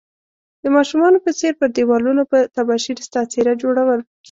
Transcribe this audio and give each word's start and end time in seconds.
د 0.63 0.65
ماشومانو 0.75 1.17
په 1.25 1.31
څير 1.39 1.53
پر 1.59 1.69
ديوالونو 1.75 2.23
په 2.31 2.37
تباشير 2.55 2.97
ستا 3.07 3.21
څيره 3.31 3.53
جوړول 3.61 3.99